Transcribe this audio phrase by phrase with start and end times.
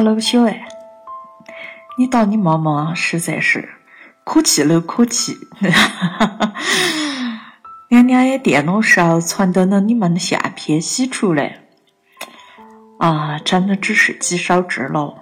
[0.00, 0.68] Hello，小爱，
[1.98, 3.68] 你打你妈妈实在是
[4.22, 5.36] 可气了，可气！
[7.90, 11.64] 娘娘的电脑上传到了你们的相片洗出来，
[13.00, 15.16] 啊，真的只是积少至了，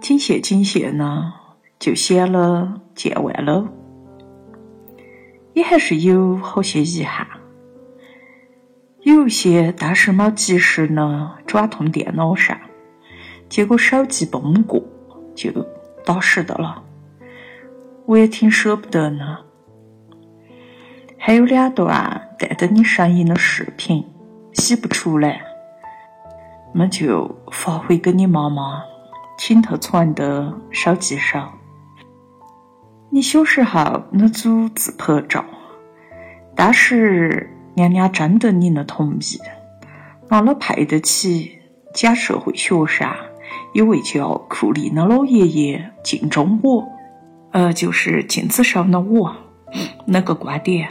[0.00, 1.32] 紧些紧些呢，
[1.80, 3.66] 就显了见外了。
[5.52, 7.26] 也还是有好些遗憾，
[9.02, 12.56] 有一些当时没及时呢转通电脑上。
[13.48, 14.82] 结果手机崩过，
[15.34, 15.50] 就
[16.04, 16.82] 打湿的了。
[18.06, 19.38] 我也挺舍不得呢。
[21.18, 24.04] 还有两段带着你声音的视频
[24.52, 25.40] 洗不出来，
[26.72, 28.82] 那就发回给你妈妈，
[29.36, 31.52] 请她传的手机上。
[33.10, 35.44] 你小时候那组自拍照，
[36.54, 39.40] 当时娘娘征得你的同意，
[40.28, 41.58] 拿了配得起
[41.92, 43.16] 假社会学上。
[43.76, 46.82] 有位叫库里的老爷爷敬重我，
[47.52, 49.36] 呃，就是镜子上的我，
[50.08, 50.88] 那个观点，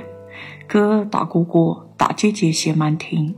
[0.69, 3.35] 给大哥哥、大姐姐些们听。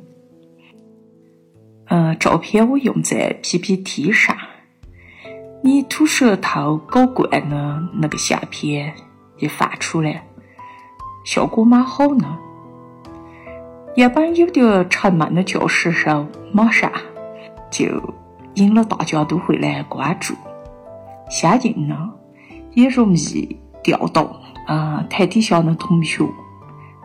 [1.86, 4.36] 呃，照片我用在 PPT 上，
[5.64, 8.94] 你吐舌头搞怪的那个相片
[9.38, 10.28] 一发出来，
[11.24, 12.38] 效果蛮好呢。
[13.96, 16.92] 原本有点沉闷的教室上，马上
[17.72, 17.86] 就。
[18.58, 20.34] 引了大家都会来关注，
[21.30, 22.10] 相应呢
[22.74, 26.26] 也容易调动啊台底下的同学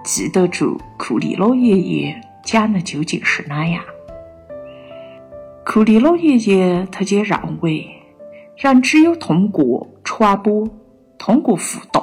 [0.02, 3.84] 记得住库里老爷爷讲的究竟是哪样。
[5.66, 7.86] 库里老爷爷他就认为，
[8.56, 10.66] 人只有通过传播，
[11.18, 12.02] 通过互动，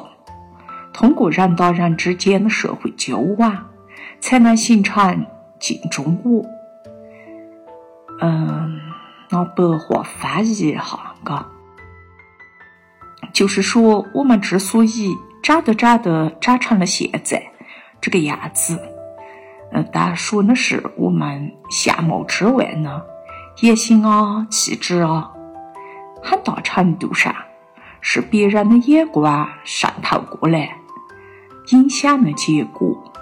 [0.93, 3.65] 通过人与人之间的社会交往，
[4.19, 5.25] 才能形成
[5.59, 6.45] 镜中我。
[8.21, 8.88] 嗯。
[9.31, 11.45] 拿白话翻译一下，嘎，
[13.31, 17.51] 就是说，我们之所以长得长得长成了现在
[18.01, 18.79] 这个样子，
[19.71, 23.03] 嗯，当然说的是我们相貌之外呢，
[23.61, 25.31] 言行啊、气质啊，
[26.23, 27.35] 很大程度上
[28.01, 30.75] 是别人的眼光渗透过来
[31.67, 33.13] 影响的结果。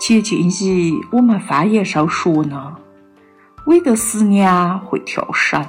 [0.00, 2.78] 接近于我们方言上说呢。
[3.66, 5.64] 为的思娘会跳绳，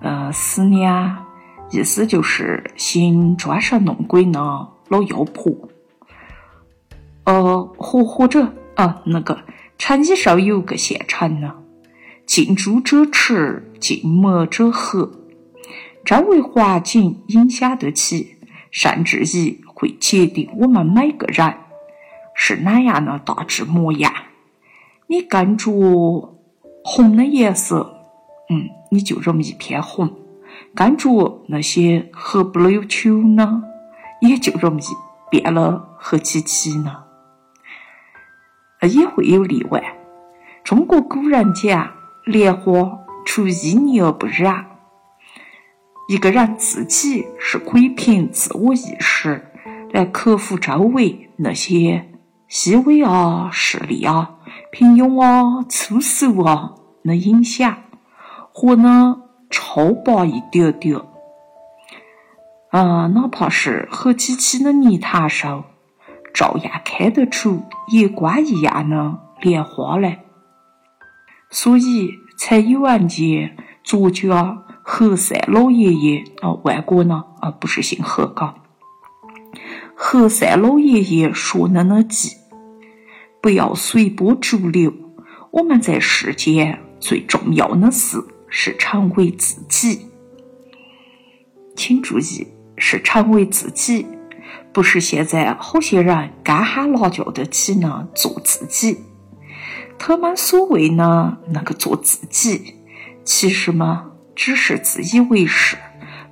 [0.00, 1.24] 呃，思娘
[1.70, 4.40] 意思就是心装神弄鬼的
[4.88, 5.54] 老妖婆，
[7.24, 9.38] 呃，或或者啊，那个
[9.78, 11.54] 成衣上有个现成的，
[12.26, 15.08] 近朱者赤，近墨者黑，
[16.04, 18.36] 周围环境影响得起，
[18.70, 21.54] 甚至于会决定我们每个人
[22.34, 24.12] 是哪样的大致模样。
[25.06, 26.35] 你跟着。
[26.88, 28.04] 红的颜色，
[28.48, 30.06] 嗯，你就容易偏红；
[30.72, 33.64] 跟着那些黑不溜秋呢，
[34.20, 34.84] 也就容易
[35.28, 37.02] 变了黑漆漆呢。
[38.82, 39.82] 也会有例外。
[40.62, 41.92] 中国古人讲
[42.24, 44.66] “莲花出淤泥而不染”，
[46.08, 49.50] 一个人自己是可以凭自我意识
[49.90, 52.12] 来克服周围那些
[52.46, 54.35] 细微啊、势力啊。
[54.78, 57.78] 平庸啊，粗俗啊的影响，
[58.52, 61.00] 活得超拔一点点。
[62.70, 65.64] 啊，哪怕是黑漆漆的泥潭上，
[66.34, 70.24] 照样开得出月光一样的莲花来。
[71.48, 78.56] 所以才有人见作家何塞老爷爷啊，外国呢啊，不是姓何嘎。
[79.94, 82.28] 何塞老爷爷说的那句。
[83.46, 84.92] 不要随波逐流。
[85.52, 88.18] 我们在世间最重要的事
[88.48, 90.08] 是成为自己。
[91.76, 94.04] 请注意，是成为自己，
[94.72, 98.08] 不是现在好些人干哈拿叫得起呢？
[98.16, 98.98] 做自己。
[99.96, 102.74] 他们所谓呢那个做自己，
[103.22, 105.76] 其实嘛，只是自以为是，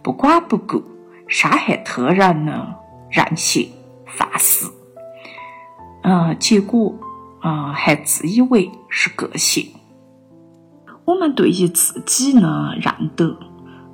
[0.03, 0.83] 不管不顾，
[1.29, 2.75] 伤害他人的
[3.09, 3.71] 任性
[4.05, 4.69] 放肆。
[6.03, 6.93] 嗯，结果。
[7.45, 9.69] 啊，还自以为是个性。
[11.05, 13.37] 我们对于自己呢认得，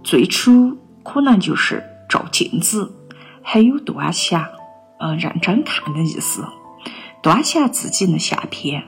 [0.04, 2.92] 最初可能就是照镜子，
[3.42, 4.46] 还有端详，
[5.00, 6.44] 呃，认真看的意思，
[7.20, 8.84] 端详自己的相片。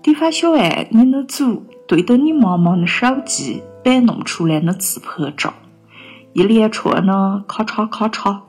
[0.00, 5.54] 地方小爱，你的组对着你妈妈的手机摆弄出来的自拍照，
[6.34, 8.42] 一连串的咔嚓咔嚓，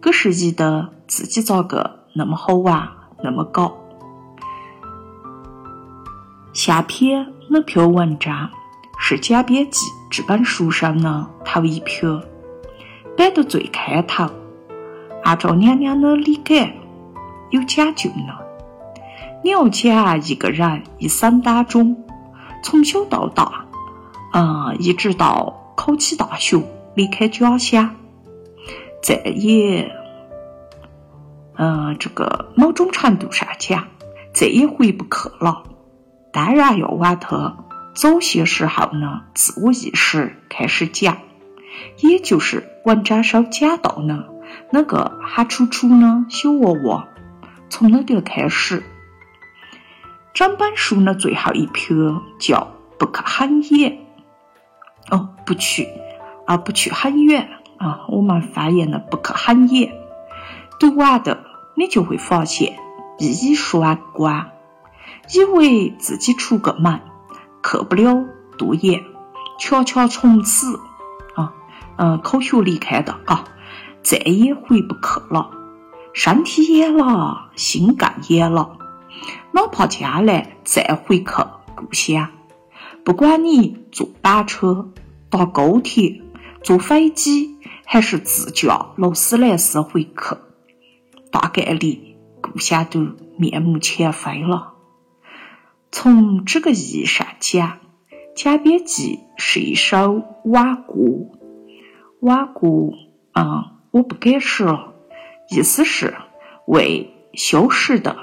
[0.00, 2.86] 可是觉得自己咋个那么好玩，
[3.22, 3.78] 那么搞。
[6.64, 8.48] 下篇那篇文章
[8.98, 12.10] 是贾编辑这本书上呢，头一篇
[13.18, 14.26] 摆到最开头，
[15.22, 16.74] 按照娘娘的理解，
[17.50, 18.32] 有讲究呢。
[19.42, 22.02] 你要讲一个人一生当中，
[22.62, 23.66] 从小到大，
[24.32, 26.62] 嗯，一直到考起大学，
[26.94, 27.94] 离开家乡，
[29.02, 29.94] 再也，
[31.58, 33.86] 嗯，这个某种程度上讲，
[34.32, 35.62] 再也回不去了。
[36.34, 37.56] 当然要往他
[37.94, 41.18] 早些时候呢，自我意识开始讲，
[42.00, 44.24] 也就是文章上讲到呢，
[44.72, 47.08] 那个喊楚楚呢小娃娃，
[47.70, 48.82] 从那点开始。
[50.32, 51.96] 整本书呢最后一篇
[52.40, 52.66] 叫
[52.98, 53.98] “不可很远”，
[55.12, 55.86] 哦，不去
[56.46, 57.48] 啊，不去很远
[57.78, 59.92] 啊，我们翻译的“不可很远”。
[60.80, 61.44] 读完的
[61.76, 62.76] 你就会发现
[63.20, 64.50] 一语双关，
[65.32, 67.00] 以为自己出个门。
[67.66, 68.26] 去不了
[68.58, 69.02] 多远，
[69.58, 70.78] 恰恰从此
[71.34, 71.54] 啊，
[71.96, 73.44] 嗯，口学离开的啊，
[74.02, 75.50] 再也回不去了。
[76.12, 78.76] 身体远了，心更远了。
[79.52, 81.30] 哪怕将来再回去
[81.74, 82.28] 故乡，
[83.02, 84.90] 不管你坐班车、
[85.30, 86.20] 搭高铁、
[86.62, 87.56] 坐飞机，
[87.86, 90.36] 还是自驾劳斯莱斯回去，
[91.32, 93.06] 大概率故乡都
[93.38, 94.73] 面目全非了。
[95.96, 97.68] 从这个意义上讲，
[98.34, 100.92] 《江边记》是一首挽歌。
[102.18, 102.90] 挽歌，
[103.32, 103.62] 嗯，
[103.92, 104.92] 我不解释了，
[105.50, 106.16] 意思是
[106.66, 108.16] 为消失的、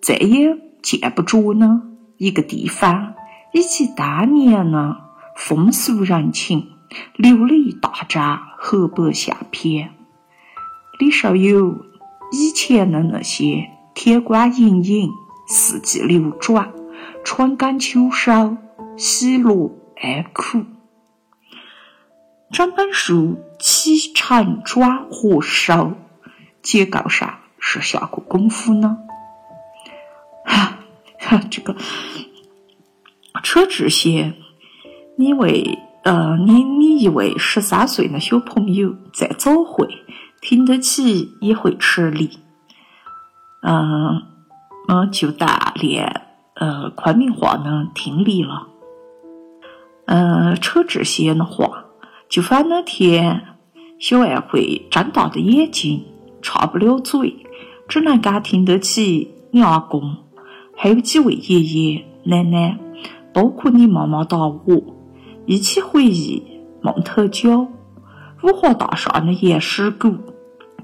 [0.00, 1.82] 再也见不着呢
[2.18, 3.14] 一个地方，
[3.52, 4.98] 以及当年呢
[5.36, 6.68] 风俗人情，
[7.16, 9.90] 留了一大张黑白相片。
[11.00, 11.84] 里上有
[12.30, 15.10] 以前的那些天光隐隐，
[15.48, 16.72] 四季流转。
[17.24, 18.56] 春耕秋收，
[18.96, 19.70] 喜乐
[20.02, 20.64] 哀苦。
[22.50, 25.92] 整本书起承转合收，
[26.62, 28.98] 结构上是下过功夫呢。
[30.44, 30.78] 哈，
[31.18, 31.76] 哈，这个
[33.42, 34.34] 扯这些，
[35.16, 39.88] 你为呃，你你一位十三岁的小朋友在早会，
[40.40, 42.38] 听得起也会吃力。
[43.62, 44.22] 嗯
[44.88, 46.31] 嗯，就当练。
[46.62, 48.68] 呃，昆明话呢，听力了。
[50.04, 51.86] 呃，扯这些的话，
[52.28, 53.58] 就翻那天
[53.98, 56.04] 小爱会睁大的眼睛，
[56.40, 57.34] 插不了嘴，
[57.88, 60.18] 只能干听得起你阿公，
[60.76, 62.78] 还有几位爷爷奶奶，
[63.34, 64.62] 包括你妈妈打我，
[65.46, 67.66] 一起回忆梦特娇、
[68.44, 70.14] 五华大厦的岩石谷、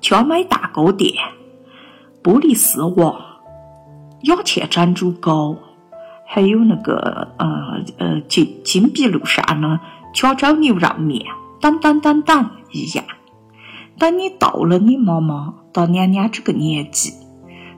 [0.01, 1.15] 佳美蛋糕店、
[2.21, 3.27] 玻璃丝袜。
[4.23, 5.57] 雅倩珍珠糕，
[6.31, 9.81] 还有那个呃呃金金碧路上的
[10.13, 11.25] 加州牛肉面，
[11.59, 13.05] 等等等等一样。
[13.99, 17.15] 等你到了你妈妈到娘娘这个年纪，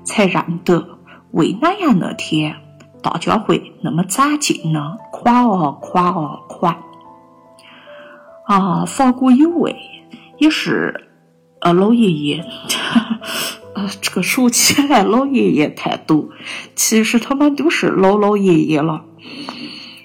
[0.04, 0.98] 才认得
[1.30, 2.56] 为哪样那天
[3.00, 4.96] 大家会那么攒劲呢？
[5.12, 6.76] 夸啊夸啊夸！
[8.46, 9.76] 啊，法国有位
[10.38, 11.08] 也是
[11.60, 12.44] 呃老爷爷。
[14.00, 16.28] 这个说起来老爷爷太多，
[16.74, 19.04] 其实他们都是老老爷爷了。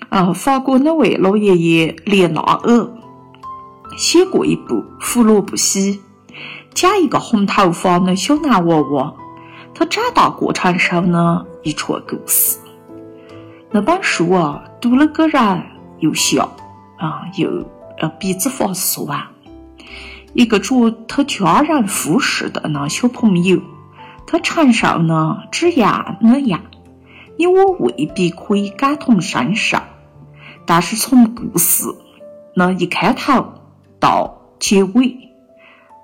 [0.09, 2.89] 啊，法国那位老爷爷列纳尔
[3.97, 5.99] 写过一部《胡萝卜西》，
[6.73, 9.13] 讲一个红头发的小男娃娃，
[9.73, 12.57] 他长大过程上呢一串故事。
[13.71, 15.63] 那本书啊，读了个人
[15.99, 16.55] 又笑
[16.97, 17.49] 啊，又
[17.99, 19.34] 呃鼻子发酸。
[20.35, 23.61] 一个做他家人护士的那小朋友，
[24.27, 26.59] 他承受呢这样那样，
[27.37, 29.77] 你我未必可以感同身受。
[30.65, 31.85] 但是从故事
[32.53, 33.53] 那一开头
[34.01, 35.31] 到结尾，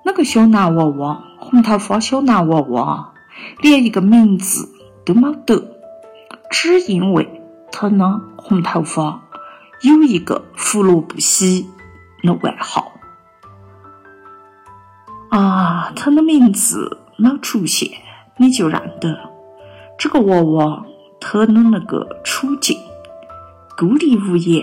[0.02, 3.12] 那个小男娃娃，红头发小男娃娃，
[3.60, 4.66] 连一个名字
[5.04, 5.62] 都没得，
[6.50, 7.28] 只因为
[7.70, 9.20] 他那红头发
[9.82, 11.66] 有一个胡萝卜西
[12.22, 12.91] 的外号。
[15.32, 17.90] 啊，他的名字没出现，
[18.36, 19.18] 你就认得
[19.98, 20.84] 这个娃娃，
[21.18, 22.78] 他的那个处境，
[23.74, 24.62] 孤立无援，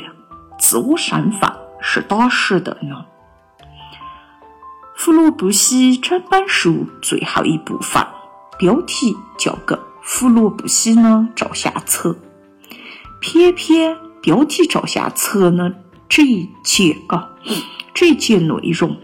[0.59, 3.03] 自我身份是打实的呢。
[4.95, 8.05] 胡萝卜西整本书最后一部分，
[8.59, 12.11] 标题叫个《胡萝卜西呢照相册》，
[13.19, 15.73] 偏偏标题照相册呢
[16.07, 17.31] 这一节啊，
[17.91, 18.95] 这一节内容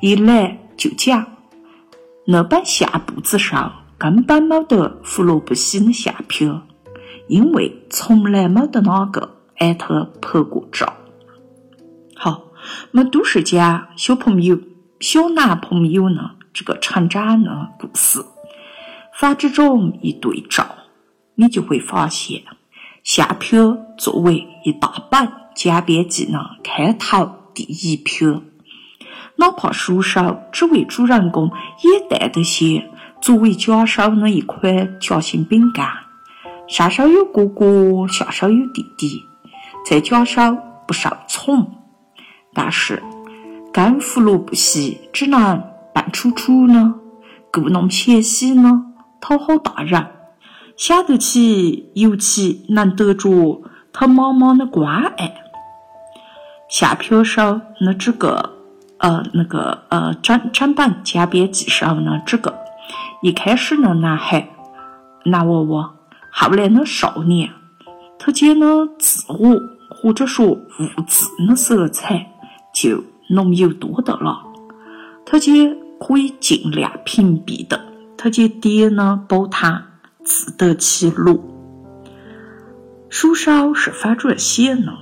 [0.00, 0.60] 一来。
[0.76, 1.26] 就讲，
[2.26, 6.62] 那本相簿子上根本没得胡萝卜西的相片，
[7.28, 10.94] 因为从来没得哪个挨他拍过照。
[12.90, 14.58] 么都是讲小朋友、
[14.98, 18.24] 小男朋友呢这个成长的故事。
[19.12, 20.66] 反之中一对照，
[21.34, 22.42] 你就会发现，
[23.02, 28.42] 相片作为一大本简编记呢开头第一篇，
[29.36, 31.50] 哪怕书上只为主人公
[31.82, 32.88] 也带得些
[33.20, 35.88] 作为家手的一款夹心饼干，
[36.68, 39.22] 上手有哥哥，下手有弟弟，
[39.84, 40.40] 在家手
[40.86, 41.72] 不受宠，
[42.52, 43.02] 但是
[43.72, 45.62] 干胡萝卜稀只能
[45.92, 46.94] 扮楚楚呢，
[47.52, 48.90] 故弄玄虚呢。
[49.20, 50.06] 讨好大人，
[50.76, 55.34] 想得起，尤其能得着他妈妈的关爱。
[56.68, 58.53] 下篇手那这个
[59.04, 62.54] 呃那个呃整整本简编记上呢这个
[63.20, 64.48] 一开始的男孩
[65.26, 65.94] 男娃娃，
[66.30, 67.50] 后来的少年，
[68.18, 70.58] 他见了自我或者说物
[71.06, 72.26] 质的色彩
[72.74, 74.42] 就浓油多的了，
[75.26, 75.52] 他就
[76.00, 77.78] 可以尽量屏蔽的。
[78.16, 79.82] 他就爹呢，煲汤
[80.22, 81.38] 自得其乐。
[83.10, 84.92] 书上是反转写的，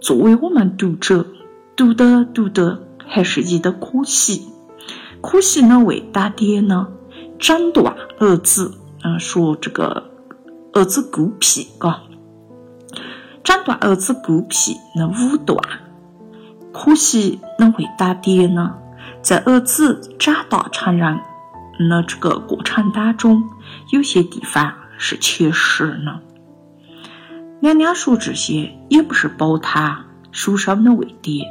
[0.00, 1.26] 作为我们读者，
[1.74, 4.48] 读的读的还是觉得可惜。
[5.22, 6.88] 可惜呢，为大爹呢
[7.38, 10.10] 斩断儿子，嗯，说这个
[10.72, 12.02] 儿子孤僻，嘎，
[13.42, 15.58] 斩断儿子孤僻那武断。
[16.72, 18.74] 可惜能为大爹呢，
[19.22, 21.18] 在儿子长大成人。
[21.88, 23.42] 那这个过程当中，
[23.92, 26.20] 有些地方是缺失的。
[27.60, 31.42] 娘娘说这些也不是褒他书上的为爹。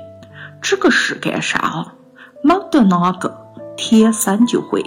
[0.67, 1.91] 这个世界上，
[2.41, 3.37] 没得哪个
[3.77, 4.83] 天生就会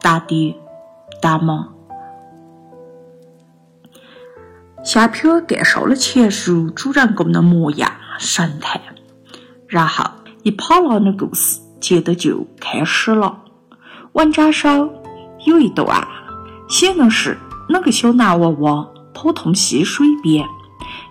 [0.00, 0.54] 当爹
[1.20, 1.66] 当妈。
[4.84, 7.90] 下篇介绍了前书主人公的模样
[8.20, 8.80] 神态，
[9.66, 10.04] 然后
[10.44, 13.42] 一跑浪的故事接着就开始了。
[14.12, 14.88] 文章上
[15.44, 16.06] 有一段，
[16.68, 17.36] 写的是
[17.68, 20.46] 那个小男娃娃跑通溪水边，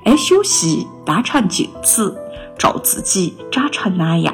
[0.05, 2.17] 爱小溪当成镜子，
[2.57, 4.33] 照自己长成那样。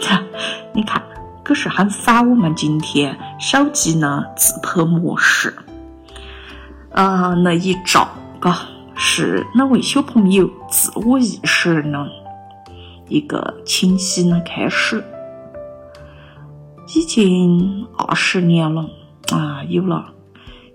[0.72, 1.02] 你看，
[1.42, 5.54] 可是很反我们今天手机的自拍模式。
[6.90, 8.08] 呃，那一照，
[8.40, 12.06] 嘎，是那位小朋友自我意识的
[13.08, 15.04] 一个清晰的开始。
[16.94, 18.82] 已经二十年了
[19.32, 19.64] 啊！
[19.68, 20.12] 有了，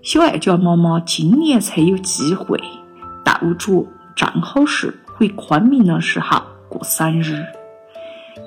[0.02, 2.60] 小爱家妈妈今年才有机会
[3.24, 3.86] 逗着，
[4.16, 7.44] 正好是回昆明的时候过生日。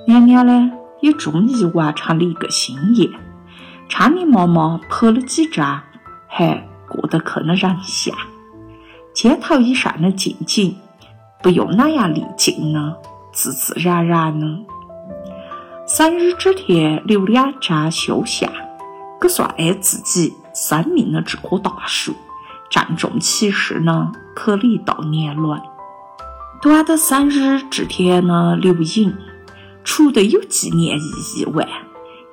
[0.08, 3.08] 娘娘呢，也终于完成了一个心愿，
[3.88, 5.84] 昌妮妈妈拍了几张
[6.28, 8.16] 还过得去的人像，
[9.14, 10.78] 肩头以上的静静，
[11.42, 12.96] 不用那样历尽呢，
[13.32, 14.48] 自自然然的。
[15.86, 18.50] 生日这天留两张肖像，
[19.20, 22.14] 可算爱自己生命的这棵大树
[22.70, 25.62] 郑重其事呢，去了一道年轮。
[26.64, 29.14] 短的生日这天呢，留影，
[29.84, 31.02] 除了有纪念意
[31.36, 31.68] 义外，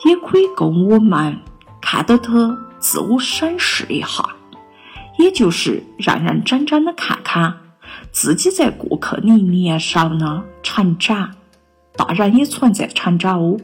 [0.04, 1.36] 也可以供我们
[1.80, 4.24] 看到他自我审视一下，
[5.18, 7.56] 也就是认认真真的看看
[8.12, 11.32] 自己在过去的一年上呢成长。
[11.96, 13.56] 大人也存在成长哦，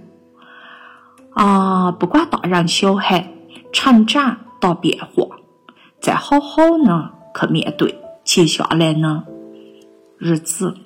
[1.35, 3.33] 啊，不管大人小孩，
[3.73, 5.37] 成长大变化，
[6.01, 9.23] 再好好呢去面对接下来呢
[10.19, 10.77] 日子。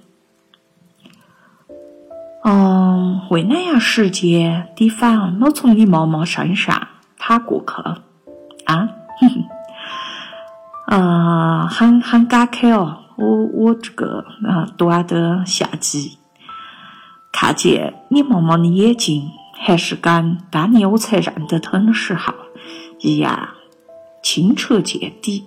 [2.43, 7.75] 嗯，为哪样时间地方没从你妈妈身上踏过去
[8.65, 8.89] 啊？
[10.87, 16.19] 啊，很很感慨哦，我我这个啊短的夏季。
[17.31, 22.35] 看见你妈妈的眼睛，还是跟当年我才认得她的时候
[22.99, 23.51] 一样
[24.23, 25.47] 清澈见底。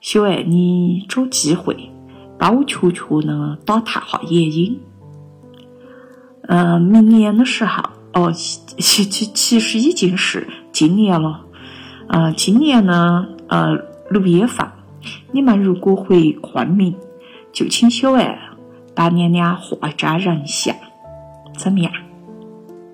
[0.00, 1.91] 小爱，你找机会
[2.42, 4.80] 帮我悄悄的打探下原因。
[6.48, 7.84] 嗯，明年的时候，
[8.14, 11.42] 哦，其其其实已经是今年了。
[12.08, 13.76] 嗯，今年呢，呃，
[14.10, 14.66] 六月份，
[15.30, 16.96] 你们如果回昆明，
[17.52, 18.36] 就请小爱。
[18.92, 20.74] 帮娘娘画一张人像，
[21.56, 21.92] 怎么样？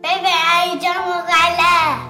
[0.02, 2.07] 贝贝阿姨，生日快乐！